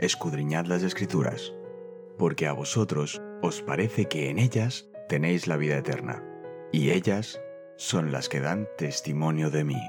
escudriñad 0.00 0.64
las 0.64 0.82
escrituras, 0.82 1.52
porque 2.18 2.46
a 2.46 2.52
vosotros 2.52 3.20
os 3.42 3.60
parece 3.60 4.06
que 4.06 4.30
en 4.30 4.38
ellas 4.38 4.88
tenéis 5.08 5.46
la 5.46 5.58
vida 5.58 5.76
eterna, 5.76 6.24
y 6.72 6.90
ellas 6.90 7.38
son 7.76 8.10
las 8.10 8.28
que 8.28 8.40
dan 8.40 8.66
testimonio 8.78 9.50
de 9.50 9.64
mí. 9.64 9.80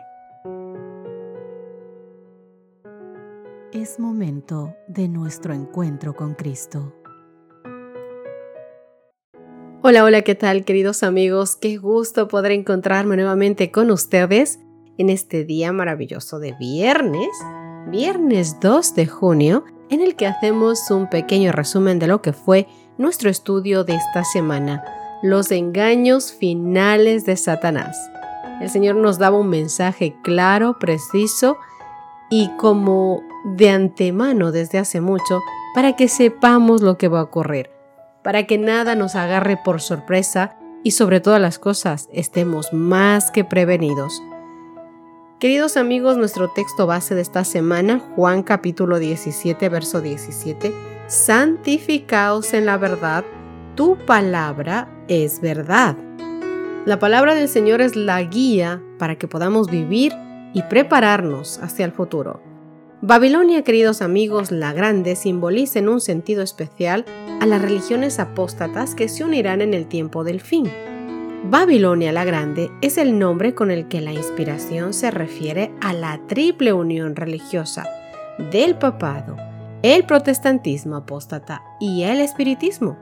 Es 3.71 3.99
momento 3.99 4.75
de 4.89 5.07
nuestro 5.07 5.53
encuentro 5.53 6.13
con 6.13 6.33
Cristo. 6.33 6.93
Hola, 9.81 10.03
hola, 10.03 10.21
¿qué 10.23 10.35
tal 10.35 10.65
queridos 10.65 11.03
amigos? 11.03 11.55
Qué 11.55 11.77
gusto 11.77 12.27
poder 12.27 12.51
encontrarme 12.51 13.15
nuevamente 13.15 13.71
con 13.71 13.89
ustedes 13.91 14.59
en 14.97 15.09
este 15.09 15.45
día 15.45 15.71
maravilloso 15.71 16.39
de 16.39 16.53
viernes, 16.59 17.29
viernes 17.89 18.59
2 18.59 18.93
de 18.95 19.07
junio, 19.07 19.63
en 19.91 20.01
el 20.01 20.15
que 20.15 20.25
hacemos 20.25 20.89
un 20.89 21.07
pequeño 21.07 21.51
resumen 21.51 21.99
de 21.99 22.07
lo 22.07 22.23
que 22.23 22.33
fue 22.33 22.67
nuestro 22.97 23.29
estudio 23.29 23.83
de 23.83 23.93
esta 23.93 24.23
semana, 24.23 24.83
los 25.21 25.51
engaños 25.51 26.31
finales 26.33 27.23
de 27.25 27.37
Satanás. 27.37 27.95
El 28.59 28.71
Señor 28.71 28.95
nos 28.95 29.19
daba 29.19 29.37
un 29.37 29.49
mensaje 29.49 30.15
claro, 30.23 30.79
preciso 30.79 31.57
y 32.31 32.49
como 32.57 33.21
de 33.45 33.69
antemano 33.69 34.51
desde 34.51 34.79
hace 34.79 35.01
mucho 35.01 35.41
para 35.75 35.95
que 35.95 36.07
sepamos 36.07 36.81
lo 36.81 36.97
que 36.97 37.07
va 37.07 37.19
a 37.19 37.23
ocurrir 37.23 37.69
para 38.23 38.45
que 38.45 38.57
nada 38.57 38.95
nos 38.95 39.15
agarre 39.15 39.57
por 39.57 39.81
sorpresa 39.81 40.55
y 40.83 40.91
sobre 40.91 41.19
todas 41.19 41.41
las 41.41 41.59
cosas 41.59 42.09
estemos 42.11 42.73
más 42.73 43.31
que 43.31 43.43
prevenidos. 43.43 44.21
Queridos 45.41 45.75
amigos, 45.75 46.17
nuestro 46.17 46.49
texto 46.49 46.85
base 46.85 47.15
de 47.15 47.21
esta 47.21 47.43
semana, 47.43 47.97
Juan 48.15 48.43
capítulo 48.43 48.99
17, 48.99 49.69
verso 49.69 49.99
17, 49.99 50.71
santificaos 51.07 52.53
en 52.53 52.67
la 52.67 52.77
verdad, 52.77 53.25
tu 53.73 53.97
palabra 54.05 54.87
es 55.07 55.41
verdad. 55.41 55.97
La 56.85 56.99
palabra 56.99 57.33
del 57.33 57.49
Señor 57.49 57.81
es 57.81 57.95
la 57.95 58.21
guía 58.21 58.83
para 58.99 59.15
que 59.15 59.27
podamos 59.27 59.67
vivir 59.71 60.13
y 60.53 60.61
prepararnos 60.61 61.57
hacia 61.57 61.85
el 61.85 61.91
futuro. 61.91 62.39
Babilonia, 63.01 63.63
queridos 63.63 64.03
amigos, 64.03 64.51
la 64.51 64.73
grande 64.73 65.15
simboliza 65.15 65.79
en 65.79 65.89
un 65.89 66.01
sentido 66.01 66.43
especial 66.43 67.03
a 67.39 67.47
las 67.47 67.63
religiones 67.63 68.19
apóstatas 68.19 68.93
que 68.93 69.09
se 69.09 69.23
unirán 69.23 69.61
en 69.61 69.73
el 69.73 69.87
tiempo 69.87 70.23
del 70.23 70.39
fin. 70.39 70.69
Babilonia 71.43 72.11
la 72.11 72.23
Grande 72.23 72.71
es 72.81 72.99
el 72.99 73.17
nombre 73.17 73.55
con 73.55 73.71
el 73.71 73.87
que 73.87 73.99
la 73.99 74.13
inspiración 74.13 74.93
se 74.93 75.09
refiere 75.09 75.73
a 75.81 75.91
la 75.91 76.21
triple 76.27 76.71
unión 76.71 77.15
religiosa 77.15 77.87
del 78.51 78.77
papado, 78.77 79.37
el 79.81 80.05
protestantismo 80.05 80.97
apóstata 80.97 81.63
y 81.79 82.03
el 82.03 82.21
espiritismo. 82.21 82.95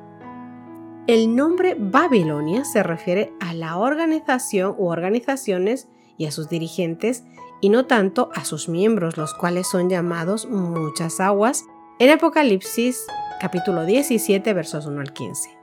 El 1.05 1.35
nombre 1.35 1.75
Babilonia 1.77 2.63
se 2.63 2.81
refiere 2.81 3.33
a 3.41 3.53
la 3.53 3.77
organización 3.77 4.73
u 4.77 4.87
organizaciones 4.87 5.89
y 6.17 6.25
a 6.25 6.31
sus 6.31 6.47
dirigentes 6.47 7.25
y 7.59 7.67
no 7.67 7.87
tanto 7.87 8.29
a 8.33 8.45
sus 8.45 8.69
miembros, 8.69 9.17
los 9.17 9.33
cuales 9.33 9.67
son 9.67 9.89
llamados 9.89 10.47
muchas 10.47 11.19
aguas 11.19 11.65
en 11.99 12.09
Apocalipsis 12.09 13.05
capítulo 13.41 13.83
17 13.85 14.53
versos 14.53 14.85
1 14.85 15.01
al 15.01 15.11
15. 15.11 15.58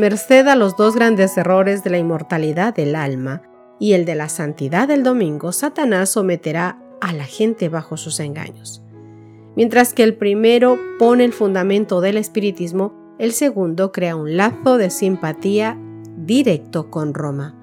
Merced 0.00 0.48
a 0.48 0.56
los 0.56 0.78
dos 0.78 0.94
grandes 0.94 1.36
errores 1.36 1.84
de 1.84 1.90
la 1.90 1.98
inmortalidad 1.98 2.74
del 2.74 2.96
alma 2.96 3.42
y 3.78 3.92
el 3.92 4.06
de 4.06 4.14
la 4.14 4.30
santidad 4.30 4.88
del 4.88 5.02
domingo, 5.02 5.52
Satanás 5.52 6.08
someterá 6.08 6.78
a 7.02 7.12
la 7.12 7.24
gente 7.24 7.68
bajo 7.68 7.98
sus 7.98 8.18
engaños. 8.18 8.82
Mientras 9.56 9.92
que 9.92 10.02
el 10.02 10.14
primero 10.14 10.78
pone 10.98 11.26
el 11.26 11.34
fundamento 11.34 12.00
del 12.00 12.16
espiritismo, 12.16 12.94
el 13.18 13.32
segundo 13.32 13.92
crea 13.92 14.16
un 14.16 14.38
lazo 14.38 14.78
de 14.78 14.88
simpatía 14.88 15.76
directo 16.16 16.90
con 16.90 17.12
Roma. 17.12 17.54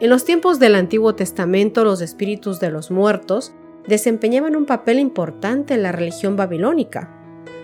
En 0.00 0.08
los 0.08 0.24
tiempos 0.24 0.60
del 0.60 0.74
Antiguo 0.74 1.14
Testamento, 1.14 1.84
los 1.84 2.00
espíritus 2.00 2.58
de 2.58 2.70
los 2.70 2.90
muertos 2.90 3.52
desempeñaban 3.86 4.56
un 4.56 4.64
papel 4.64 4.98
importante 4.98 5.74
en 5.74 5.82
la 5.82 5.92
religión 5.92 6.36
babilónica. 6.36 7.19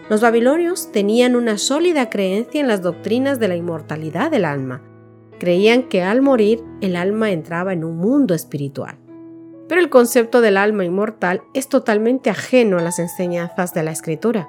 Los 0.09 0.21
babilonios 0.21 0.93
tenían 0.93 1.34
una 1.34 1.59
sólida 1.59 2.11
creencia 2.11 2.61
en 2.61 2.69
las 2.69 2.81
doctrinas 2.81 3.41
de 3.41 3.49
la 3.49 3.56
inmortalidad 3.56 4.31
del 4.31 4.44
alma. 4.44 4.83
Creían 5.41 5.83
que 5.83 6.03
al 6.03 6.22
morir 6.22 6.62
el 6.81 6.94
alma 6.94 7.33
entraba 7.33 7.72
en 7.72 7.83
un 7.83 7.97
mundo 7.97 8.33
espiritual. 8.33 8.99
Pero 9.69 9.81
el 9.81 9.91
concepto 9.91 10.41
del 10.41 10.59
alma 10.59 10.84
inmortal 10.84 11.43
es 11.55 11.69
totalmente 11.69 12.31
ajeno 12.31 12.78
a 12.78 12.83
las 12.83 13.00
enseñanzas 13.00 13.75
de 13.75 13.83
la 13.83 13.91
escritura. 13.91 14.49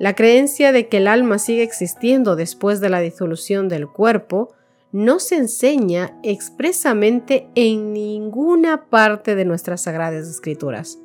La 0.00 0.14
creencia 0.14 0.72
de 0.72 0.88
que 0.88 0.96
el 0.96 1.06
alma 1.06 1.38
sigue 1.38 1.62
existiendo 1.62 2.34
después 2.34 2.80
de 2.80 2.88
la 2.88 3.00
disolución 3.00 3.68
del 3.68 3.86
cuerpo 3.86 4.54
no 4.90 5.20
se 5.20 5.36
enseña 5.36 6.18
expresamente 6.24 7.48
en 7.54 7.92
ninguna 7.92 8.86
parte 8.86 9.36
de 9.36 9.44
nuestras 9.44 9.82
sagradas 9.82 10.26
escrituras, 10.26 10.98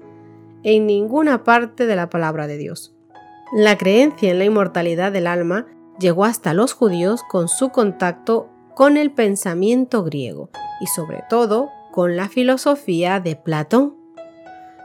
en 0.64 0.88
ninguna 0.88 1.44
parte 1.44 1.86
de 1.86 1.96
la 1.96 2.10
palabra 2.10 2.48
de 2.48 2.58
Dios. 2.58 2.93
La 3.56 3.78
creencia 3.78 4.32
en 4.32 4.40
la 4.40 4.46
inmortalidad 4.46 5.12
del 5.12 5.28
alma 5.28 5.68
llegó 6.00 6.26
hasta 6.26 6.56
los 6.56 6.74
judíos 6.74 7.22
con 7.30 7.48
su 7.48 7.70
contacto 7.70 8.50
con 8.74 8.98
el 8.98 9.12
pensamiento 9.12 10.04
griego 10.04 10.50
y 10.82 10.88
sobre 10.88 11.24
todo 11.30 11.70
con 11.92 12.16
la 12.16 12.30
filosofía 12.30 13.20
de 13.20 13.36
Platón. 13.36 13.96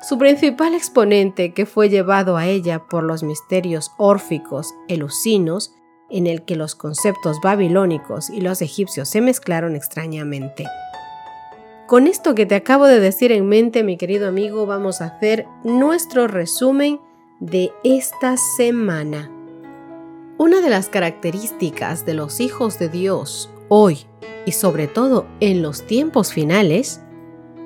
Su 0.06 0.19
principal 0.19 0.75
exponente, 0.75 1.55
que 1.55 1.65
fue 1.65 1.89
llevado 1.89 2.37
a 2.37 2.47
ella 2.47 2.83
por 2.91 3.05
los 3.05 3.23
misterios 3.23 3.91
órficos 3.97 4.75
elusinos, 4.87 5.73
en 6.11 6.27
el 6.27 6.45
que 6.45 6.55
los 6.55 6.75
conceptos 6.75 7.41
babilónicos 7.43 8.29
y 8.29 8.43
los 8.43 8.61
egipcios 8.61 9.09
se 9.09 9.23
mezclaron 9.23 9.77
extrañamente. 9.77 10.67
Con 11.87 12.06
esto 12.06 12.35
que 12.35 12.45
te 12.45 12.55
acabo 12.55 12.85
de 12.85 13.00
decir 13.00 13.33
en 13.33 13.49
mente, 13.49 13.83
mi 13.83 13.97
querido 13.97 14.29
amigo, 14.29 14.67
vamos 14.67 15.00
a 15.00 15.06
hacer 15.06 15.47
nuestro 15.65 16.29
resumen 16.29 17.00
de 17.41 17.72
esta 17.84 18.37
semana. 18.56 19.31
Una 20.38 20.60
de 20.60 20.71
las 20.71 20.88
características 20.88 22.06
de 22.06 22.15
los 22.15 22.41
hijos 22.41 22.78
de 22.78 22.88
Dios 22.88 23.50
hoy 23.69 24.06
y 24.47 24.53
sobre 24.53 24.87
todo 24.87 25.26
en 25.41 25.62
los 25.62 25.87
tiempos 25.87 26.32
finales 26.32 27.00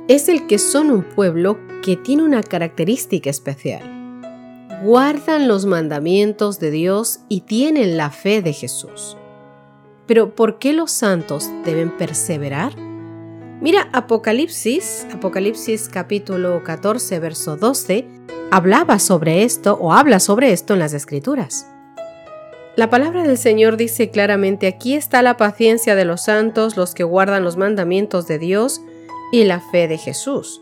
es 0.08 0.28
el 0.28 0.46
que 0.46 0.58
son 0.58 0.90
un 0.90 1.02
pueblo 1.02 1.58
que 1.82 1.96
tiene 1.96 2.22
una 2.22 2.42
característica 2.42 3.30
especial 3.30 3.92
guardan 4.82 5.46
los 5.46 5.64
mandamientos 5.64 6.58
de 6.58 6.72
Dios 6.72 7.20
y 7.28 7.42
tienen 7.42 7.96
la 7.96 8.10
fe 8.10 8.42
de 8.42 8.52
Jesús. 8.52 9.16
Pero 10.06 10.34
¿por 10.34 10.58
qué 10.58 10.72
los 10.72 10.90
santos 10.90 11.48
deben 11.64 11.96
perseverar? 11.96 12.74
Mira, 13.62 13.88
Apocalipsis, 13.92 15.06
Apocalipsis 15.14 15.88
capítulo 15.88 16.64
14, 16.64 17.20
verso 17.20 17.56
12, 17.56 18.08
hablaba 18.50 18.98
sobre 18.98 19.44
esto 19.44 19.78
o 19.80 19.92
habla 19.92 20.18
sobre 20.18 20.50
esto 20.50 20.72
en 20.72 20.80
las 20.80 20.94
Escrituras. 20.94 21.68
La 22.74 22.90
palabra 22.90 23.22
del 23.22 23.38
Señor 23.38 23.76
dice 23.76 24.10
claramente, 24.10 24.66
aquí 24.66 24.94
está 24.96 25.22
la 25.22 25.36
paciencia 25.36 25.94
de 25.94 26.04
los 26.04 26.24
santos, 26.24 26.76
los 26.76 26.92
que 26.92 27.04
guardan 27.04 27.44
los 27.44 27.56
mandamientos 27.56 28.26
de 28.26 28.40
Dios 28.40 28.80
y 29.30 29.44
la 29.44 29.60
fe 29.60 29.86
de 29.86 29.96
Jesús. 29.96 30.60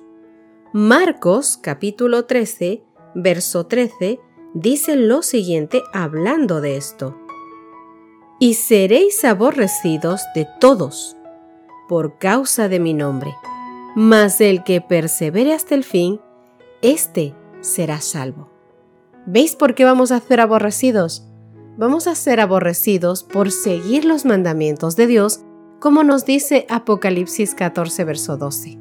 Marcos 0.74 1.56
capítulo 1.56 2.26
13, 2.26 2.84
verso 3.14 3.64
13, 3.64 4.20
dice 4.52 4.96
lo 4.96 5.22
siguiente 5.22 5.82
hablando 5.94 6.60
de 6.60 6.76
esto. 6.76 7.18
Y 8.38 8.54
seréis 8.54 9.24
aborrecidos 9.24 10.20
de 10.34 10.46
todos 10.60 11.16
por 11.90 12.18
causa 12.18 12.68
de 12.68 12.78
mi 12.78 12.94
nombre, 12.94 13.34
mas 13.96 14.40
el 14.40 14.62
que 14.62 14.80
persevere 14.80 15.52
hasta 15.52 15.74
el 15.74 15.82
fin, 15.82 16.20
éste 16.82 17.34
será 17.62 18.00
salvo. 18.00 18.48
¿Veis 19.26 19.56
por 19.56 19.74
qué 19.74 19.84
vamos 19.84 20.12
a 20.12 20.20
ser 20.20 20.38
aborrecidos? 20.38 21.26
Vamos 21.76 22.06
a 22.06 22.14
ser 22.14 22.38
aborrecidos 22.38 23.24
por 23.24 23.50
seguir 23.50 24.04
los 24.04 24.24
mandamientos 24.24 24.94
de 24.94 25.08
Dios, 25.08 25.40
como 25.80 26.04
nos 26.04 26.24
dice 26.24 26.64
Apocalipsis 26.68 27.56
14, 27.56 28.04
verso 28.04 28.36
12 28.36 28.78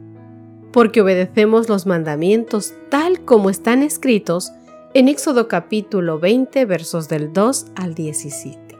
porque 0.72 1.02
obedecemos 1.02 1.68
los 1.68 1.88
mandamientos 1.88 2.76
tal 2.90 3.26
como 3.26 3.50
están 3.50 3.82
escritos 3.82 4.52
en 4.94 5.08
Éxodo 5.08 5.48
capítulo 5.48 6.20
20 6.20 6.64
versos 6.66 7.10
del 7.10 7.34
2 7.34 7.72
al 7.76 7.96
17. 7.96 8.78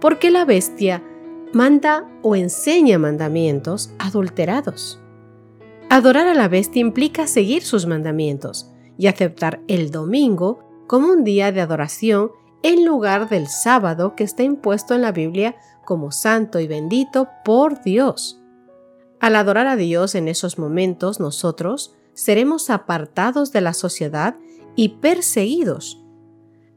Porque 0.00 0.30
la 0.30 0.46
bestia 0.46 1.02
manda 1.52 2.08
o 2.22 2.34
enseña 2.34 2.98
mandamientos 2.98 3.92
adulterados. 3.98 5.00
Adorar 5.90 6.26
a 6.26 6.34
la 6.34 6.48
bestia 6.48 6.80
implica 6.80 7.26
seguir 7.26 7.62
sus 7.62 7.86
mandamientos 7.86 8.70
y 8.96 9.06
aceptar 9.06 9.60
el 9.68 9.90
domingo 9.90 10.60
como 10.86 11.08
un 11.08 11.24
día 11.24 11.52
de 11.52 11.60
adoración 11.60 12.32
en 12.62 12.84
lugar 12.84 13.28
del 13.28 13.48
sábado 13.48 14.14
que 14.14 14.24
está 14.24 14.42
impuesto 14.42 14.94
en 14.94 15.02
la 15.02 15.12
Biblia 15.12 15.56
como 15.84 16.12
santo 16.12 16.60
y 16.60 16.66
bendito 16.66 17.28
por 17.44 17.82
Dios. 17.82 18.40
Al 19.20 19.36
adorar 19.36 19.66
a 19.66 19.76
Dios 19.76 20.14
en 20.14 20.28
esos 20.28 20.58
momentos, 20.58 21.20
nosotros 21.20 21.94
seremos 22.14 22.70
apartados 22.70 23.52
de 23.52 23.60
la 23.60 23.72
sociedad 23.72 24.36
y 24.76 25.00
perseguidos. 25.00 26.02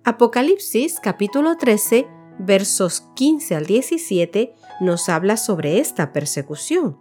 Apocalipsis 0.03 0.99
capítulo 0.99 1.57
13 1.57 2.07
versos 2.39 3.01
15 3.15 3.55
al 3.55 3.65
17 3.65 4.53
nos 4.81 5.09
habla 5.09 5.37
sobre 5.37 5.79
esta 5.79 6.13
persecución. 6.13 6.97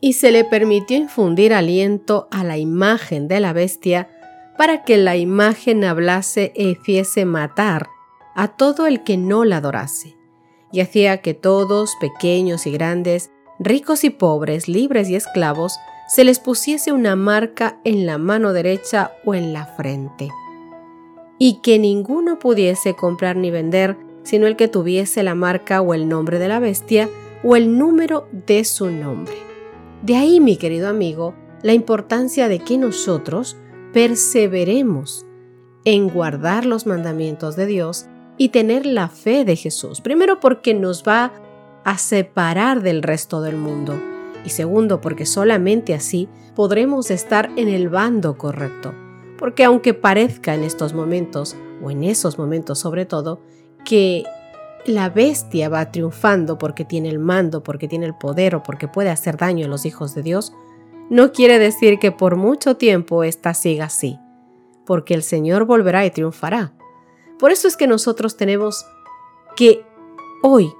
Y 0.00 0.14
se 0.14 0.30
le 0.30 0.44
permitió 0.44 0.96
infundir 0.96 1.52
aliento 1.52 2.28
a 2.30 2.44
la 2.44 2.56
imagen 2.56 3.28
de 3.28 3.40
la 3.40 3.52
bestia 3.52 4.08
para 4.56 4.84
que 4.84 4.96
la 4.96 5.16
imagen 5.16 5.84
hablase 5.84 6.52
e 6.54 6.70
hiciese 6.70 7.24
matar 7.24 7.88
a 8.34 8.48
todo 8.48 8.86
el 8.86 9.02
que 9.02 9.16
no 9.16 9.44
la 9.44 9.58
adorase, 9.58 10.16
y 10.72 10.80
hacía 10.80 11.20
que 11.20 11.34
todos, 11.34 11.96
pequeños 12.00 12.66
y 12.66 12.70
grandes, 12.70 13.30
ricos 13.58 14.04
y 14.04 14.10
pobres, 14.10 14.68
libres 14.68 15.08
y 15.08 15.16
esclavos, 15.16 15.78
se 16.08 16.24
les 16.24 16.40
pusiese 16.40 16.92
una 16.92 17.16
marca 17.16 17.80
en 17.84 18.06
la 18.06 18.18
mano 18.18 18.52
derecha 18.52 19.12
o 19.24 19.34
en 19.34 19.52
la 19.52 19.66
frente, 19.66 20.28
y 21.38 21.60
que 21.62 21.78
ninguno 21.78 22.38
pudiese 22.38 22.94
comprar 22.94 23.36
ni 23.36 23.50
vender 23.50 23.96
sino 24.30 24.46
el 24.46 24.54
que 24.54 24.68
tuviese 24.68 25.24
la 25.24 25.34
marca 25.34 25.80
o 25.80 25.92
el 25.92 26.08
nombre 26.08 26.38
de 26.38 26.46
la 26.46 26.60
bestia 26.60 27.08
o 27.42 27.56
el 27.56 27.76
número 27.76 28.28
de 28.46 28.62
su 28.62 28.88
nombre. 28.88 29.34
De 30.02 30.14
ahí, 30.14 30.38
mi 30.38 30.56
querido 30.56 30.88
amigo, 30.88 31.34
la 31.64 31.72
importancia 31.72 32.46
de 32.46 32.60
que 32.60 32.78
nosotros 32.78 33.56
perseveremos 33.92 35.26
en 35.84 36.08
guardar 36.08 36.64
los 36.64 36.86
mandamientos 36.86 37.56
de 37.56 37.66
Dios 37.66 38.06
y 38.38 38.50
tener 38.50 38.86
la 38.86 39.08
fe 39.08 39.44
de 39.44 39.56
Jesús. 39.56 40.00
Primero 40.00 40.38
porque 40.38 40.74
nos 40.74 41.02
va 41.02 41.32
a 41.82 41.98
separar 41.98 42.82
del 42.82 43.02
resto 43.02 43.42
del 43.42 43.56
mundo 43.56 44.00
y 44.44 44.50
segundo 44.50 45.00
porque 45.00 45.26
solamente 45.26 45.92
así 45.92 46.28
podremos 46.54 47.10
estar 47.10 47.50
en 47.56 47.66
el 47.66 47.88
bando 47.88 48.38
correcto. 48.38 48.94
Porque 49.36 49.64
aunque 49.64 49.92
parezca 49.92 50.54
en 50.54 50.62
estos 50.62 50.94
momentos, 50.94 51.56
o 51.82 51.90
en 51.90 52.04
esos 52.04 52.38
momentos 52.38 52.78
sobre 52.78 53.06
todo, 53.06 53.42
que 53.84 54.24
la 54.86 55.10
bestia 55.10 55.68
va 55.68 55.90
triunfando 55.90 56.58
porque 56.58 56.84
tiene 56.84 57.08
el 57.08 57.18
mando, 57.18 57.62
porque 57.62 57.88
tiene 57.88 58.06
el 58.06 58.14
poder 58.14 58.54
o 58.54 58.62
porque 58.62 58.88
puede 58.88 59.10
hacer 59.10 59.36
daño 59.36 59.66
a 59.66 59.68
los 59.68 59.84
hijos 59.84 60.14
de 60.14 60.22
Dios, 60.22 60.52
no 61.10 61.32
quiere 61.32 61.58
decir 61.58 61.98
que 61.98 62.12
por 62.12 62.36
mucho 62.36 62.76
tiempo 62.76 63.24
ésta 63.24 63.52
siga 63.54 63.86
así, 63.86 64.18
porque 64.86 65.14
el 65.14 65.22
Señor 65.22 65.64
volverá 65.64 66.06
y 66.06 66.10
triunfará. 66.10 66.72
Por 67.38 67.50
eso 67.50 67.68
es 67.68 67.76
que 67.76 67.86
nosotros 67.86 68.36
tenemos 68.36 68.86
que 69.56 69.84
hoy 70.42 70.72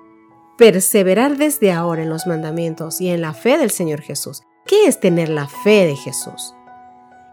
perseverar 0.57 1.37
desde 1.37 1.73
ahora 1.73 2.03
en 2.03 2.11
los 2.11 2.27
mandamientos 2.27 3.01
y 3.01 3.09
en 3.09 3.23
la 3.23 3.33
fe 3.33 3.59
del 3.59 3.71
Señor 3.71 4.03
Jesús. 4.03 4.43
¿Qué 4.67 4.87
es 4.87 5.01
tener 5.01 5.31
la 5.31 5.49
fe 5.49 5.87
de 5.87 5.97
Jesús? 5.97 6.55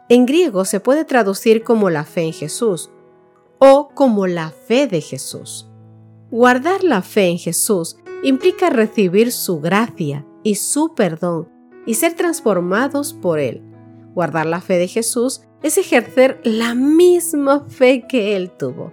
En 0.10 0.26
griego 0.26 0.64
se 0.66 0.80
puede 0.80 1.04
traducir 1.04 1.64
como 1.64 1.90
la 1.90 2.06
fe 2.06 2.22
en 2.22 2.34
Jesús 2.34 2.90
o 3.60 3.90
como 3.94 4.28
la 4.28 4.52
fe 4.52 4.88
de 4.88 5.02
Jesús. 5.02 5.70
Guardar 6.30 6.84
la 6.84 7.02
fe 7.02 7.28
en 7.28 7.38
Jesús 7.38 7.98
implica 8.24 8.70
recibir 8.70 9.32
su 9.32 9.60
gracia 9.60 10.26
y 10.44 10.56
su 10.56 10.94
perdón 10.96 11.50
y 11.86 11.96
ser 11.96 12.14
transformados 12.14 13.14
por 13.14 13.40
Él. 13.40 13.64
Guardar 14.14 14.46
la 14.46 14.62
fe 14.62 14.78
de 14.78 14.88
Jesús 14.88 15.42
es 15.64 15.78
ejercer 15.78 16.40
la 16.44 16.76
misma 16.76 17.66
fe 17.68 18.06
que 18.08 18.36
Él 18.36 18.52
tuvo. 18.52 18.92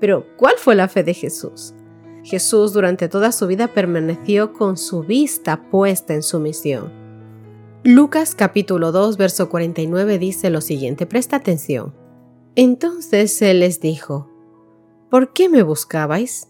Pero, 0.00 0.26
¿cuál 0.36 0.54
fue 0.58 0.74
la 0.74 0.88
fe 0.88 1.02
de 1.02 1.14
Jesús? 1.14 1.74
Jesús 2.22 2.72
durante 2.72 3.08
toda 3.08 3.32
su 3.32 3.46
vida 3.46 3.68
permaneció 3.68 4.52
con 4.52 4.76
su 4.76 5.02
vista 5.02 5.70
puesta 5.70 6.14
en 6.14 6.22
su 6.22 6.40
misión. 6.40 6.92
Lucas 7.84 8.34
capítulo 8.34 8.92
2 8.92 9.16
verso 9.16 9.48
49 9.48 10.18
dice 10.18 10.50
lo 10.50 10.60
siguiente, 10.60 11.06
presta 11.06 11.36
atención. 11.36 11.94
Entonces 12.60 13.40
él 13.40 13.60
les 13.60 13.78
dijo, 13.78 14.28
¿por 15.10 15.32
qué 15.32 15.48
me 15.48 15.62
buscabais? 15.62 16.48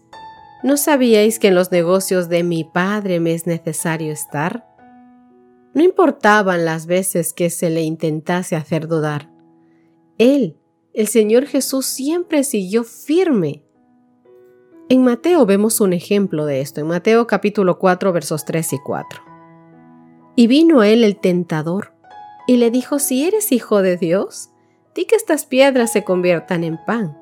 ¿No 0.63 0.75
sabíais 0.75 1.37
que 1.37 1.49
en 1.49 1.53
los 1.53 1.71
negocios 1.71 2.29
de 2.29 2.41
mi 2.41 2.63
Padre 2.63 3.19
me 3.19 3.35
es 3.35 3.45
necesario 3.45 4.11
estar? 4.11 4.65
No 5.75 5.83
importaban 5.83 6.65
las 6.65 6.87
veces 6.87 7.31
que 7.31 7.51
se 7.51 7.69
le 7.69 7.83
intentase 7.83 8.55
hacer 8.55 8.87
dudar. 8.87 9.31
Él, 10.17 10.57
el 10.95 11.05
Señor 11.05 11.45
Jesús, 11.45 11.85
siempre 11.85 12.43
siguió 12.43 12.83
firme. 12.85 13.63
En 14.89 15.03
Mateo 15.03 15.45
vemos 15.45 15.79
un 15.79 15.93
ejemplo 15.93 16.47
de 16.47 16.61
esto, 16.61 16.81
en 16.81 16.87
Mateo 16.87 17.27
capítulo 17.27 17.77
4 17.77 18.11
versos 18.11 18.45
3 18.45 18.73
y 18.73 18.79
4. 18.79 19.21
Y 20.35 20.47
vino 20.47 20.81
él 20.81 21.03
el 21.03 21.19
tentador 21.19 21.93
y 22.47 22.57
le 22.57 22.71
dijo, 22.71 22.97
si 22.97 23.27
eres 23.27 23.51
hijo 23.51 23.83
de 23.83 23.95
Dios, 23.95 24.49
que 25.05 25.15
estas 25.15 25.45
piedras 25.45 25.91
se 25.91 26.03
conviertan 26.03 26.63
en 26.63 26.77
pan. 26.85 27.17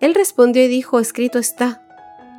Él 0.00 0.14
respondió 0.14 0.62
y 0.62 0.68
dijo, 0.68 1.00
escrito 1.00 1.38
está, 1.38 1.84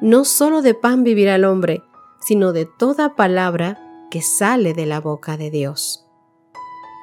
no 0.01 0.24
solo 0.25 0.62
de 0.62 0.74
pan 0.74 1.04
vivirá 1.04 1.36
el 1.36 1.46
hombre, 1.46 1.84
sino 2.22 2.54
de 2.54 2.66
toda 2.66 3.16
palabra 3.16 4.07
que 4.10 4.22
sale 4.22 4.74
de 4.74 4.86
la 4.86 5.00
boca 5.00 5.38
de 5.38 5.51
Dios. 5.51 6.06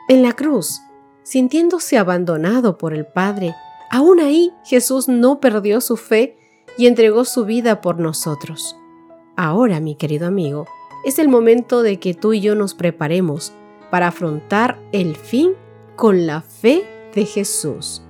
En 0.08 0.22
la 0.22 0.32
cruz, 0.32 0.80
sintiéndose 1.22 1.98
abandonado 1.98 2.78
por 2.78 2.94
el 2.94 3.06
Padre, 3.06 3.54
aún 3.90 4.20
ahí 4.20 4.52
Jesús 4.64 5.08
no 5.08 5.40
perdió 5.40 5.80
su 5.80 5.96
fe 5.96 6.38
y 6.78 6.86
entregó 6.86 7.24
su 7.24 7.44
vida 7.44 7.80
por 7.80 7.98
nosotros. 7.98 8.76
Ahora, 9.36 9.80
mi 9.80 9.94
querido 9.94 10.26
amigo, 10.26 10.66
es 11.04 11.18
el 11.18 11.28
momento 11.28 11.82
de 11.82 11.98
que 12.00 12.14
tú 12.14 12.32
y 12.32 12.40
yo 12.40 12.54
nos 12.54 12.74
preparemos 12.74 13.52
para 13.90 14.08
afrontar 14.08 14.80
el 14.92 15.16
fin 15.16 15.52
con 15.96 16.26
la 16.26 16.40
fe 16.40 16.84
de 17.16 17.24
Jesús. 17.26 18.02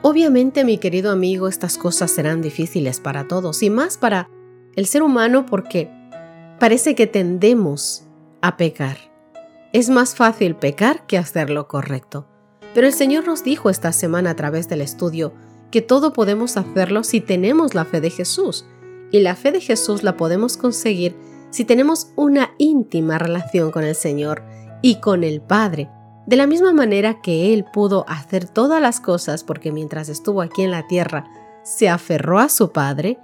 Obviamente, 0.00 0.64
mi 0.64 0.78
querido 0.78 1.10
amigo, 1.10 1.48
estas 1.48 1.76
cosas 1.76 2.10
serán 2.10 2.40
difíciles 2.40 3.00
para 3.00 3.28
todos 3.28 3.62
y 3.62 3.68
más 3.68 3.98
para 3.98 4.30
el 4.76 4.86
ser 4.86 5.02
humano 5.02 5.44
porque 5.44 5.90
parece 6.58 6.94
que 6.94 7.06
tendemos 7.06 8.04
a 8.40 8.56
pecar. 8.56 8.96
Es 9.72 9.90
más 9.90 10.14
fácil 10.14 10.54
pecar 10.54 11.04
que 11.06 11.18
hacer 11.18 11.50
lo 11.50 11.68
correcto. 11.68 12.26
Pero 12.74 12.86
el 12.86 12.92
Señor 12.92 13.26
nos 13.26 13.42
dijo 13.42 13.70
esta 13.70 13.92
semana 13.92 14.30
a 14.30 14.36
través 14.36 14.68
del 14.68 14.80
estudio 14.80 15.34
que 15.70 15.82
todo 15.82 16.12
podemos 16.12 16.56
hacerlo 16.56 17.02
si 17.02 17.20
tenemos 17.20 17.74
la 17.74 17.84
fe 17.84 18.00
de 18.00 18.10
Jesús. 18.10 18.64
Y 19.10 19.20
la 19.20 19.34
fe 19.34 19.52
de 19.52 19.60
Jesús 19.60 20.02
la 20.04 20.16
podemos 20.16 20.56
conseguir 20.56 21.16
si 21.50 21.64
tenemos 21.64 22.12
una 22.14 22.52
íntima 22.58 23.18
relación 23.18 23.72
con 23.72 23.84
el 23.84 23.94
Señor 23.94 24.44
y 24.80 25.00
con 25.00 25.24
el 25.24 25.40
Padre. 25.40 25.90
De 26.28 26.36
la 26.36 26.46
misma 26.46 26.74
manera 26.74 27.22
que 27.22 27.54
Él 27.54 27.64
pudo 27.64 28.04
hacer 28.06 28.46
todas 28.46 28.82
las 28.82 29.00
cosas 29.00 29.44
porque 29.44 29.72
mientras 29.72 30.10
estuvo 30.10 30.42
aquí 30.42 30.60
en 30.60 30.70
la 30.70 30.86
tierra 30.86 31.24
se 31.62 31.88
aferró 31.88 32.38
a 32.38 32.50
su 32.50 32.70
Padre, 32.70 33.18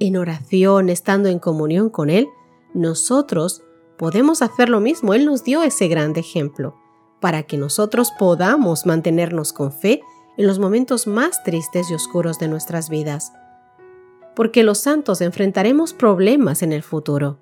en 0.00 0.16
oración, 0.16 0.88
estando 0.88 1.28
en 1.28 1.38
comunión 1.38 1.90
con 1.90 2.08
Él, 2.08 2.26
nosotros 2.72 3.62
podemos 3.98 4.40
hacer 4.40 4.70
lo 4.70 4.80
mismo. 4.80 5.12
Él 5.12 5.26
nos 5.26 5.44
dio 5.44 5.62
ese 5.62 5.86
grande 5.88 6.20
ejemplo 6.20 6.74
para 7.20 7.42
que 7.42 7.58
nosotros 7.58 8.10
podamos 8.18 8.86
mantenernos 8.86 9.52
con 9.52 9.70
fe 9.70 10.00
en 10.38 10.46
los 10.46 10.58
momentos 10.58 11.06
más 11.06 11.44
tristes 11.44 11.90
y 11.90 11.94
oscuros 11.94 12.38
de 12.38 12.48
nuestras 12.48 12.88
vidas. 12.88 13.34
Porque 14.34 14.62
los 14.62 14.78
santos 14.78 15.20
enfrentaremos 15.20 15.92
problemas 15.92 16.62
en 16.62 16.72
el 16.72 16.82
futuro. 16.82 17.38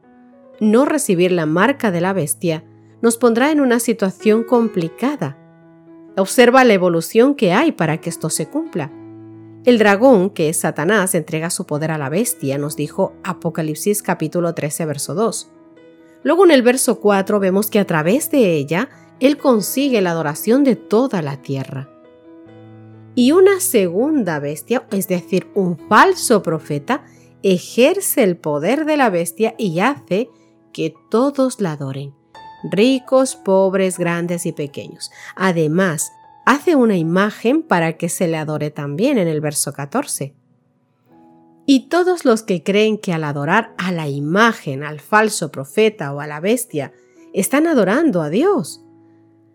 No 0.58 0.84
recibir 0.84 1.30
la 1.30 1.46
marca 1.46 1.92
de 1.92 2.00
la 2.00 2.12
bestia 2.12 2.64
nos 3.04 3.18
pondrá 3.18 3.52
en 3.52 3.60
una 3.60 3.80
situación 3.80 4.44
complicada. 4.44 5.36
Observa 6.16 6.64
la 6.64 6.72
evolución 6.72 7.34
que 7.34 7.52
hay 7.52 7.70
para 7.70 7.98
que 7.98 8.08
esto 8.08 8.30
se 8.30 8.46
cumpla. 8.46 8.90
El 9.66 9.76
dragón, 9.76 10.30
que 10.30 10.48
es 10.48 10.60
Satanás, 10.60 11.14
entrega 11.14 11.50
su 11.50 11.66
poder 11.66 11.90
a 11.90 11.98
la 11.98 12.08
bestia, 12.08 12.56
nos 12.56 12.76
dijo 12.76 13.12
Apocalipsis 13.22 14.00
capítulo 14.00 14.54
13, 14.54 14.86
verso 14.86 15.12
2. 15.12 15.50
Luego 16.22 16.46
en 16.46 16.50
el 16.52 16.62
verso 16.62 16.98
4 16.98 17.40
vemos 17.40 17.68
que 17.68 17.78
a 17.78 17.84
través 17.84 18.30
de 18.30 18.54
ella, 18.54 18.88
él 19.20 19.36
consigue 19.36 20.00
la 20.00 20.12
adoración 20.12 20.64
de 20.64 20.74
toda 20.74 21.20
la 21.20 21.42
tierra. 21.42 21.90
Y 23.14 23.32
una 23.32 23.60
segunda 23.60 24.38
bestia, 24.38 24.86
es 24.92 25.08
decir, 25.08 25.48
un 25.54 25.76
falso 25.90 26.42
profeta, 26.42 27.04
ejerce 27.42 28.22
el 28.22 28.38
poder 28.38 28.86
de 28.86 28.96
la 28.96 29.10
bestia 29.10 29.54
y 29.58 29.80
hace 29.80 30.30
que 30.72 30.94
todos 31.10 31.60
la 31.60 31.72
adoren 31.72 32.14
ricos, 32.70 33.36
pobres, 33.36 33.98
grandes 33.98 34.46
y 34.46 34.52
pequeños. 34.52 35.10
Además, 35.36 36.12
hace 36.44 36.76
una 36.76 36.96
imagen 36.96 37.62
para 37.62 37.96
que 37.96 38.08
se 38.08 38.26
le 38.26 38.36
adore 38.36 38.70
también 38.70 39.18
en 39.18 39.28
el 39.28 39.40
verso 39.40 39.72
14. 39.72 40.34
Y 41.66 41.88
todos 41.88 42.24
los 42.24 42.42
que 42.42 42.62
creen 42.62 42.98
que 42.98 43.12
al 43.12 43.24
adorar 43.24 43.74
a 43.78 43.92
la 43.92 44.08
imagen, 44.08 44.82
al 44.82 45.00
falso 45.00 45.50
profeta 45.50 46.12
o 46.12 46.20
a 46.20 46.26
la 46.26 46.40
bestia, 46.40 46.92
están 47.32 47.66
adorando 47.66 48.20
a 48.22 48.28
Dios. 48.28 48.82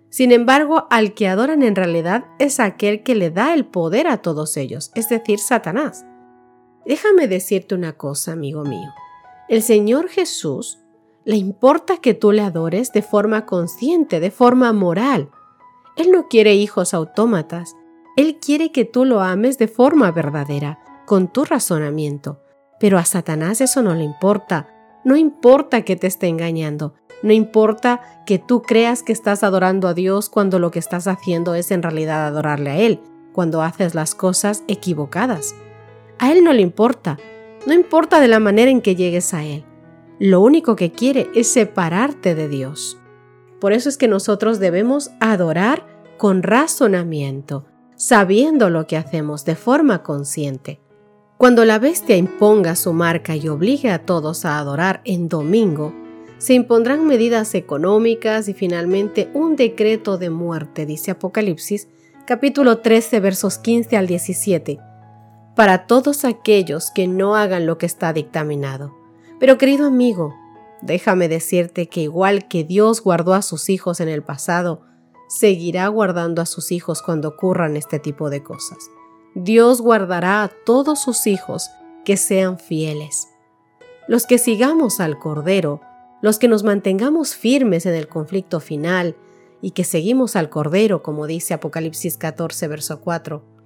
Sin 0.10 0.32
embargo, 0.32 0.88
al 0.90 1.14
que 1.14 1.28
adoran 1.28 1.62
en 1.62 1.76
realidad 1.76 2.26
es 2.40 2.60
aquel 2.60 3.04
que 3.04 3.14
le 3.14 3.30
da 3.30 3.54
el 3.54 3.66
poder 3.66 4.08
a 4.08 4.24
todos 4.24 4.58
ellos, 4.58 4.92
es 4.96 5.08
decir, 5.08 5.38
Satanás. 5.38 6.04
Déjame 6.86 7.28
decirte 7.28 7.76
una 7.76 7.94
cosa, 7.94 8.32
amigo 8.32 8.64
mío. 8.64 8.90
El 9.48 9.62
Señor 9.62 10.10
Jesús 10.10 10.80
le 11.30 11.38
importa 11.38 11.98
que 11.98 12.16
tú 12.16 12.32
le 12.32 12.42
adores 12.42 12.92
de 12.92 13.04
forma 13.04 13.46
consciente, 13.46 14.20
de 14.20 14.32
forma 14.32 14.74
moral. 14.74 15.30
Él 15.96 16.10
no 16.10 16.28
quiere 16.28 16.56
hijos 16.56 16.96
autómatas. 16.96 17.76
Él 18.18 18.40
quiere 18.42 18.72
que 18.72 18.84
tú 18.84 19.06
lo 19.06 19.22
ames 19.22 19.60
de 19.60 19.68
forma 19.68 20.10
verdadera, 20.10 20.80
con 21.06 21.32
tu 21.32 21.46
razonamiento. 21.46 22.40
Pero 22.80 22.98
a 22.98 23.06
Satanás 23.06 23.62
eso 23.62 23.84
no 23.84 23.94
le 23.94 24.06
importa. 24.06 24.70
No 25.06 25.16
importa 25.16 25.84
que 25.84 25.96
te 25.96 26.08
esté 26.08 26.26
engañando. 26.26 26.96
No 27.22 27.32
importa 27.32 28.24
que 28.26 28.40
tú 28.40 28.64
creas 28.64 29.04
que 29.04 29.14
estás 29.14 29.44
adorando 29.44 29.88
a 29.88 29.94
Dios 29.94 30.32
cuando 30.32 30.58
lo 30.58 30.72
que 30.72 30.80
estás 30.80 31.06
haciendo 31.06 31.54
es 31.54 31.70
en 31.70 31.84
realidad 31.84 32.26
adorarle 32.26 32.72
a 32.72 32.78
Él, 32.78 33.02
cuando 33.34 33.62
haces 33.62 33.94
las 33.94 34.16
cosas 34.16 34.64
equivocadas. 34.68 35.54
A 36.18 36.32
Él 36.32 36.44
no 36.44 36.54
le 36.54 36.64
importa. 36.64 37.20
No 37.68 37.74
importa 37.74 38.20
de 38.20 38.30
la 38.30 38.40
manera 38.40 38.72
en 38.72 38.82
que 38.82 38.96
llegues 38.96 39.32
a 39.36 39.44
Él. 39.44 39.64
Lo 40.20 40.42
único 40.42 40.76
que 40.76 40.92
quiere 40.92 41.30
es 41.34 41.48
separarte 41.48 42.36
de 42.36 42.50
Dios. 42.50 42.98
Por 43.62 43.72
eso 43.72 43.88
es 43.88 43.98
que 43.98 44.10
nosotros 44.10 44.60
debemos 44.60 45.12
adorar 45.22 45.88
con 46.18 46.44
razonamiento, 46.44 47.66
sabiendo 47.96 48.70
lo 48.70 48.86
que 48.86 48.98
hacemos 48.98 49.46
de 49.46 49.56
forma 49.56 50.04
consciente. 50.04 50.82
Cuando 51.38 51.64
la 51.64 51.80
bestia 51.80 52.18
imponga 52.18 52.76
su 52.76 52.92
marca 52.92 53.38
y 53.38 53.48
obligue 53.48 53.92
a 53.92 54.06
todos 54.06 54.44
a 54.44 54.60
adorar 54.60 55.00
en 55.06 55.30
domingo, 55.30 55.94
se 56.38 56.54
impondrán 56.54 57.08
medidas 57.08 57.56
económicas 57.56 58.50
y 58.50 58.54
finalmente 58.54 59.30
un 59.34 59.56
decreto 59.56 60.18
de 60.18 60.30
muerte, 60.30 60.86
dice 60.86 61.12
Apocalipsis 61.12 61.88
capítulo 62.26 62.80
13 62.80 63.22
versos 63.22 63.58
15 63.58 63.96
al 63.96 64.08
17, 64.08 64.80
para 65.56 65.88
todos 65.88 66.26
aquellos 66.26 66.92
que 66.92 67.08
no 67.08 67.38
hagan 67.38 67.66
lo 67.66 67.78
que 67.78 67.86
está 67.86 68.12
dictaminado. 68.12 68.99
Pero 69.40 69.58
querido 69.58 69.86
amigo, 69.86 70.36
déjame 70.82 71.30
decirte 71.30 71.88
que 71.88 72.02
igual 72.02 72.48
que 72.48 72.64
Dios 72.64 73.02
guardó 73.02 73.34
a 73.34 73.42
sus 73.42 73.70
hijos 73.70 74.00
en 74.02 74.10
el 74.10 74.22
pasado, 74.22 74.82
seguirá 75.30 75.88
guardando 75.88 76.42
a 76.42 76.46
sus 76.46 76.72
hijos 76.72 77.02
cuando 77.02 77.30
ocurran 77.30 77.78
este 77.78 78.00
tipo 78.00 78.30
de 78.30 78.44
cosas. 78.44 78.78
Dios 79.36 79.80
guardará 79.80 80.44
a 80.44 80.50
todos 80.66 81.02
sus 81.02 81.28
hijos 81.28 81.70
que 82.04 82.18
sean 82.18 82.60
fieles. 82.60 83.30
Los 84.08 84.26
que 84.26 84.40
sigamos 84.40 85.00
al 85.00 85.20
Cordero, 85.20 85.82
los 86.22 86.40
que 86.40 86.48
nos 86.48 86.64
mantengamos 86.64 87.36
firmes 87.36 87.86
en 87.86 87.96
el 87.96 88.08
conflicto 88.08 88.60
final 88.60 89.16
y 89.62 89.72
que 89.72 89.84
seguimos 89.84 90.36
al 90.36 90.50
Cordero, 90.50 91.04
como 91.04 91.28
dice 91.28 91.54
Apocalipsis 91.54 92.18
14, 92.18 92.68
verso 92.68 93.02
4. 93.02 93.59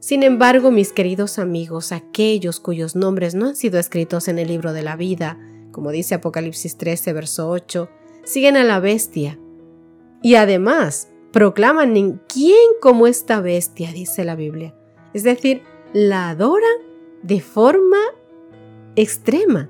Sin 0.00 0.22
embargo, 0.22 0.70
mis 0.70 0.94
queridos 0.94 1.38
amigos, 1.38 1.92
aquellos 1.92 2.58
cuyos 2.58 2.96
nombres 2.96 3.34
no 3.34 3.48
han 3.48 3.54
sido 3.54 3.78
escritos 3.78 4.28
en 4.28 4.38
el 4.38 4.48
libro 4.48 4.72
de 4.72 4.80
la 4.80 4.96
vida, 4.96 5.38
como 5.72 5.90
dice 5.90 6.14
Apocalipsis 6.14 6.78
13, 6.78 7.12
verso 7.12 7.50
8, 7.50 7.90
siguen 8.24 8.56
a 8.56 8.64
la 8.64 8.80
bestia. 8.80 9.38
Y 10.22 10.36
además, 10.36 11.10
proclaman 11.32 12.22
quién 12.28 12.56
como 12.80 13.06
esta 13.06 13.42
bestia, 13.42 13.92
dice 13.92 14.24
la 14.24 14.36
Biblia. 14.36 14.74
Es 15.12 15.22
decir, 15.22 15.62
la 15.92 16.30
adoran 16.30 16.78
de 17.22 17.42
forma 17.42 17.98
extrema. 18.96 19.68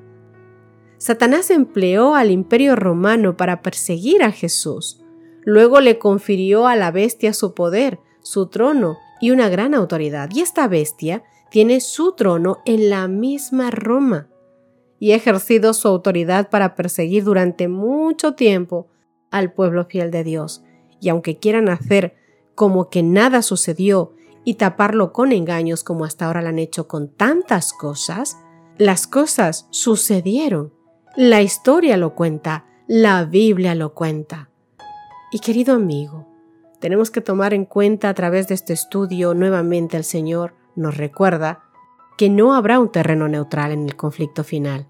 Satanás 0.96 1.50
empleó 1.50 2.14
al 2.14 2.30
imperio 2.30 2.76
romano 2.76 3.36
para 3.36 3.62
perseguir 3.62 4.22
a 4.22 4.30
Jesús. 4.30 5.02
Luego 5.42 5.80
le 5.80 5.98
confirió 5.98 6.68
a 6.68 6.76
la 6.76 6.92
bestia 6.92 7.32
su 7.32 7.52
poder, 7.52 7.98
su 8.22 8.46
trono 8.46 8.96
y 9.20 9.30
una 9.30 9.48
gran 9.48 9.74
autoridad. 9.74 10.30
Y 10.32 10.40
esta 10.40 10.66
bestia 10.68 11.22
tiene 11.50 11.80
su 11.80 12.12
trono 12.12 12.58
en 12.64 12.90
la 12.90 13.08
misma 13.08 13.70
Roma 13.70 14.28
y 14.98 15.12
ha 15.12 15.16
ejercido 15.16 15.72
su 15.72 15.88
autoridad 15.88 16.50
para 16.50 16.74
perseguir 16.74 17.24
durante 17.24 17.68
mucho 17.68 18.34
tiempo 18.34 18.88
al 19.30 19.52
pueblo 19.52 19.86
fiel 19.86 20.10
de 20.10 20.24
Dios. 20.24 20.62
Y 21.00 21.08
aunque 21.08 21.38
quieran 21.38 21.68
hacer 21.68 22.14
como 22.54 22.90
que 22.90 23.02
nada 23.02 23.42
sucedió 23.42 24.14
y 24.44 24.54
taparlo 24.54 25.12
con 25.12 25.32
engaños 25.32 25.84
como 25.84 26.04
hasta 26.04 26.26
ahora 26.26 26.42
lo 26.42 26.48
han 26.48 26.58
hecho 26.58 26.86
con 26.86 27.08
tantas 27.08 27.72
cosas, 27.72 28.38
las 28.78 29.06
cosas 29.06 29.66
sucedieron. 29.70 30.72
La 31.16 31.42
historia 31.42 31.96
lo 31.96 32.14
cuenta, 32.14 32.66
la 32.86 33.24
Biblia 33.24 33.74
lo 33.74 33.94
cuenta. 33.94 34.50
Y 35.32 35.38
querido 35.38 35.74
amigo, 35.74 36.29
tenemos 36.80 37.10
que 37.10 37.20
tomar 37.20 37.54
en 37.54 37.66
cuenta 37.66 38.08
a 38.08 38.14
través 38.14 38.48
de 38.48 38.54
este 38.54 38.72
estudio 38.72 39.34
nuevamente 39.34 39.96
el 39.96 40.04
Señor 40.04 40.54
nos 40.74 40.96
recuerda 40.96 41.62
que 42.16 42.28
no 42.28 42.54
habrá 42.54 42.80
un 42.80 42.90
terreno 42.90 43.28
neutral 43.28 43.72
en 43.72 43.84
el 43.84 43.96
conflicto 43.96 44.44
final. 44.44 44.86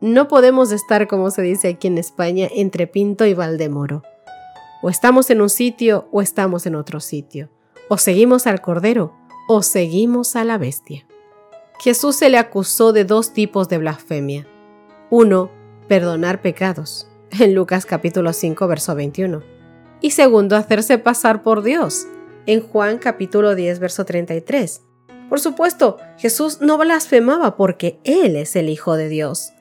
No 0.00 0.28
podemos 0.28 0.72
estar, 0.72 1.06
como 1.06 1.30
se 1.30 1.42
dice 1.42 1.68
aquí 1.68 1.86
en 1.86 1.98
España, 1.98 2.48
entre 2.50 2.86
Pinto 2.86 3.24
y 3.24 3.34
Valdemoro. 3.34 4.02
O 4.82 4.90
estamos 4.90 5.30
en 5.30 5.40
un 5.40 5.48
sitio 5.48 6.08
o 6.12 6.22
estamos 6.22 6.66
en 6.66 6.74
otro 6.74 7.00
sitio. 7.00 7.50
O 7.88 7.98
seguimos 7.98 8.46
al 8.46 8.60
Cordero 8.60 9.14
o 9.48 9.62
seguimos 9.62 10.34
a 10.36 10.44
la 10.44 10.58
bestia. 10.58 11.06
Jesús 11.78 12.16
se 12.16 12.28
le 12.30 12.38
acusó 12.38 12.92
de 12.92 13.04
dos 13.04 13.32
tipos 13.32 13.68
de 13.68 13.78
blasfemia. 13.78 14.46
Uno, 15.10 15.50
perdonar 15.88 16.40
pecados, 16.40 17.08
en 17.38 17.54
Lucas 17.54 17.86
capítulo 17.86 18.32
5, 18.32 18.66
verso 18.66 18.94
21. 18.94 19.51
Y 20.02 20.10
segundo, 20.10 20.56
hacerse 20.56 20.98
pasar 20.98 21.44
por 21.44 21.62
Dios, 21.62 22.08
en 22.46 22.60
Juan 22.60 22.98
capítulo 22.98 23.54
10, 23.54 23.78
verso 23.78 24.04
33. 24.04 24.82
Por 25.28 25.38
supuesto, 25.38 25.96
Jesús 26.18 26.60
no 26.60 26.76
blasfemaba 26.76 27.56
porque 27.56 28.00
Él 28.02 28.34
es 28.34 28.56
el 28.56 28.68
Hijo 28.68 28.96
de 28.96 29.08
Dios. 29.08 29.52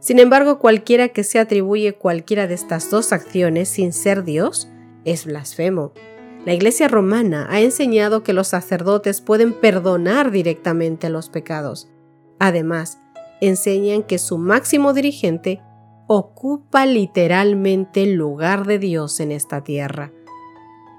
Sin 0.00 0.18
embargo, 0.18 0.58
cualquiera 0.58 1.10
que 1.10 1.24
se 1.24 1.38
atribuye 1.38 1.92
cualquiera 1.92 2.46
de 2.46 2.54
estas 2.54 2.90
dos 2.90 3.12
acciones 3.12 3.68
sin 3.68 3.92
ser 3.92 4.24
Dios 4.24 4.68
es 5.04 5.26
blasfemo. 5.26 5.92
La 6.46 6.54
Iglesia 6.54 6.88
romana 6.88 7.46
ha 7.50 7.60
enseñado 7.60 8.22
que 8.24 8.32
los 8.32 8.48
sacerdotes 8.48 9.20
pueden 9.20 9.52
perdonar 9.52 10.30
directamente 10.30 11.10
los 11.10 11.28
pecados. 11.28 11.88
Además, 12.38 12.98
enseñan 13.42 14.02
que 14.02 14.18
su 14.18 14.38
máximo 14.38 14.94
dirigente 14.94 15.60
ocupa 16.14 16.84
literalmente 16.84 18.02
el 18.02 18.14
lugar 18.14 18.66
de 18.66 18.78
Dios 18.78 19.18
en 19.20 19.32
esta 19.32 19.64
tierra. 19.64 20.12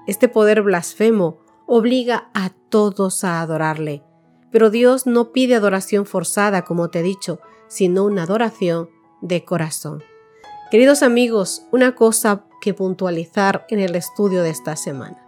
Este 0.08 0.28
poder 0.28 0.62
blasfemo 0.62 1.38
obliga 1.66 2.30
a 2.34 2.50
todos 2.68 3.22
a 3.22 3.40
adorarle, 3.40 4.02
pero 4.50 4.70
Dios 4.70 5.06
no 5.06 5.30
pide 5.30 5.54
adoración 5.54 6.04
forzada, 6.04 6.62
como 6.62 6.90
te 6.90 6.98
he 6.98 7.02
dicho, 7.04 7.38
sino 7.68 8.04
una 8.04 8.24
adoración 8.24 8.90
de 9.20 9.44
corazón. 9.44 10.02
Queridos 10.72 11.04
amigos, 11.04 11.64
una 11.70 11.94
cosa 11.94 12.46
que 12.60 12.74
puntualizar 12.74 13.66
en 13.68 13.78
el 13.78 13.94
estudio 13.94 14.42
de 14.42 14.50
esta 14.50 14.74
semana. 14.74 15.24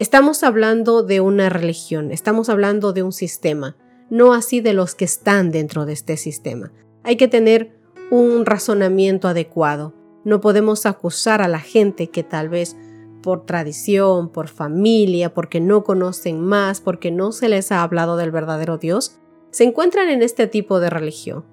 Estamos 0.00 0.42
hablando 0.42 1.04
de 1.04 1.20
una 1.20 1.48
religión, 1.48 2.10
estamos 2.10 2.48
hablando 2.48 2.92
de 2.92 3.04
un 3.04 3.12
sistema, 3.12 3.76
no 4.10 4.32
así 4.32 4.60
de 4.60 4.72
los 4.72 4.96
que 4.96 5.04
están 5.04 5.52
dentro 5.52 5.86
de 5.86 5.92
este 5.92 6.16
sistema. 6.16 6.72
Hay 7.04 7.16
que 7.16 7.28
tener 7.28 7.77
un 8.10 8.46
razonamiento 8.46 9.28
adecuado. 9.28 9.94
No 10.24 10.40
podemos 10.40 10.86
acusar 10.86 11.42
a 11.42 11.48
la 11.48 11.60
gente 11.60 12.08
que 12.10 12.22
tal 12.22 12.48
vez 12.48 12.76
por 13.22 13.44
tradición, 13.44 14.30
por 14.30 14.48
familia, 14.48 15.34
porque 15.34 15.60
no 15.60 15.84
conocen 15.84 16.40
más, 16.40 16.80
porque 16.80 17.10
no 17.10 17.32
se 17.32 17.48
les 17.48 17.72
ha 17.72 17.82
hablado 17.82 18.16
del 18.16 18.30
verdadero 18.30 18.78
Dios, 18.78 19.18
se 19.50 19.64
encuentran 19.64 20.08
en 20.08 20.22
este 20.22 20.46
tipo 20.46 20.80
de 20.80 20.90
religión. 20.90 21.44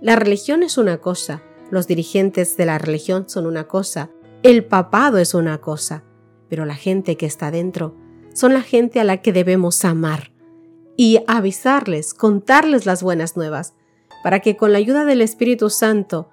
La 0.00 0.16
religión 0.16 0.62
es 0.62 0.78
una 0.78 0.98
cosa, 0.98 1.42
los 1.70 1.86
dirigentes 1.86 2.56
de 2.56 2.66
la 2.66 2.78
religión 2.78 3.28
son 3.28 3.46
una 3.46 3.66
cosa, 3.66 4.10
el 4.42 4.64
papado 4.64 5.18
es 5.18 5.34
una 5.34 5.58
cosa, 5.58 6.04
pero 6.48 6.64
la 6.64 6.76
gente 6.76 7.16
que 7.16 7.26
está 7.26 7.50
dentro 7.50 7.94
son 8.32 8.54
la 8.54 8.62
gente 8.62 9.00
a 9.00 9.04
la 9.04 9.20
que 9.20 9.32
debemos 9.32 9.84
amar 9.84 10.32
y 10.96 11.20
avisarles, 11.26 12.14
contarles 12.14 12.86
las 12.86 13.02
buenas 13.02 13.36
nuevas, 13.36 13.74
para 14.22 14.40
que 14.40 14.56
con 14.56 14.72
la 14.72 14.78
ayuda 14.78 15.04
del 15.04 15.22
Espíritu 15.22 15.70
Santo, 15.70 16.30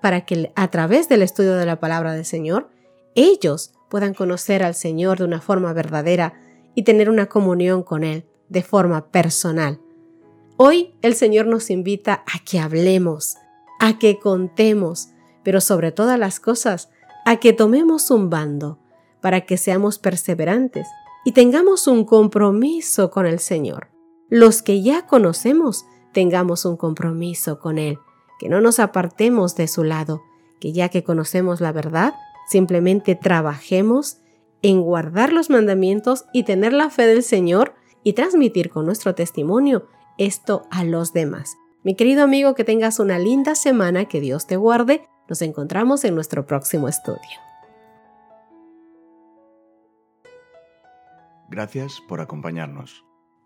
para 0.00 0.24
que 0.24 0.52
a 0.56 0.68
través 0.68 1.08
del 1.08 1.22
estudio 1.22 1.54
de 1.56 1.66
la 1.66 1.80
palabra 1.80 2.12
del 2.12 2.24
Señor, 2.24 2.70
ellos 3.14 3.72
puedan 3.88 4.14
conocer 4.14 4.62
al 4.62 4.74
Señor 4.74 5.18
de 5.18 5.24
una 5.24 5.40
forma 5.40 5.72
verdadera 5.72 6.34
y 6.74 6.84
tener 6.84 7.10
una 7.10 7.26
comunión 7.26 7.82
con 7.82 8.04
Él 8.04 8.24
de 8.48 8.62
forma 8.62 9.10
personal. 9.10 9.80
Hoy 10.56 10.94
el 11.02 11.14
Señor 11.14 11.46
nos 11.46 11.70
invita 11.70 12.22
a 12.26 12.44
que 12.44 12.58
hablemos, 12.58 13.36
a 13.78 13.98
que 13.98 14.18
contemos, 14.18 15.08
pero 15.42 15.60
sobre 15.60 15.92
todas 15.92 16.18
las 16.18 16.38
cosas, 16.38 16.90
a 17.24 17.36
que 17.36 17.52
tomemos 17.52 18.10
un 18.10 18.30
bando, 18.30 18.78
para 19.20 19.42
que 19.42 19.56
seamos 19.56 19.98
perseverantes 19.98 20.86
y 21.24 21.32
tengamos 21.32 21.86
un 21.86 22.04
compromiso 22.04 23.10
con 23.10 23.26
el 23.26 23.38
Señor. 23.38 23.88
Los 24.28 24.62
que 24.62 24.82
ya 24.82 25.06
conocemos, 25.06 25.84
tengamos 26.12 26.64
un 26.64 26.76
compromiso 26.76 27.58
con 27.60 27.78
Él, 27.78 27.98
que 28.38 28.48
no 28.48 28.60
nos 28.60 28.78
apartemos 28.78 29.56
de 29.56 29.68
su 29.68 29.84
lado, 29.84 30.22
que 30.60 30.72
ya 30.72 30.88
que 30.88 31.04
conocemos 31.04 31.60
la 31.60 31.72
verdad, 31.72 32.14
simplemente 32.48 33.14
trabajemos 33.14 34.18
en 34.62 34.82
guardar 34.82 35.32
los 35.32 35.50
mandamientos 35.50 36.24
y 36.32 36.44
tener 36.44 36.72
la 36.72 36.90
fe 36.90 37.06
del 37.06 37.22
Señor 37.22 37.74
y 38.02 38.14
transmitir 38.14 38.70
con 38.70 38.86
nuestro 38.86 39.14
testimonio 39.14 39.86
esto 40.18 40.66
a 40.70 40.84
los 40.84 41.12
demás. 41.12 41.56
Mi 41.82 41.94
querido 41.94 42.22
amigo, 42.22 42.54
que 42.54 42.64
tengas 42.64 42.98
una 42.98 43.18
linda 43.18 43.54
semana, 43.54 44.04
que 44.04 44.20
Dios 44.20 44.46
te 44.46 44.56
guarde. 44.56 45.08
Nos 45.28 45.40
encontramos 45.40 46.04
en 46.04 46.14
nuestro 46.14 46.46
próximo 46.46 46.88
estudio. 46.88 47.18
Gracias 51.48 52.00
por 52.06 52.20
acompañarnos. 52.20 53.04